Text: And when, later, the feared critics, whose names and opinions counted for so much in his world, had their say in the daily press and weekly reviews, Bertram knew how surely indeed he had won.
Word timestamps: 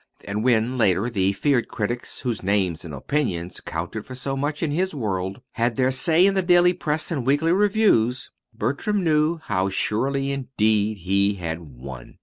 And 0.25 0.43
when, 0.43 0.79
later, 0.79 1.11
the 1.11 1.31
feared 1.31 1.67
critics, 1.67 2.21
whose 2.21 2.41
names 2.41 2.83
and 2.83 2.91
opinions 2.91 3.59
counted 3.61 4.03
for 4.03 4.15
so 4.15 4.35
much 4.35 4.63
in 4.63 4.71
his 4.71 4.95
world, 4.95 5.41
had 5.51 5.75
their 5.75 5.91
say 5.91 6.25
in 6.25 6.33
the 6.33 6.41
daily 6.41 6.73
press 6.73 7.11
and 7.11 7.23
weekly 7.23 7.51
reviews, 7.53 8.31
Bertram 8.51 9.03
knew 9.03 9.37
how 9.43 9.69
surely 9.69 10.31
indeed 10.31 10.97
he 10.97 11.35
had 11.35 11.59
won. 11.59 12.17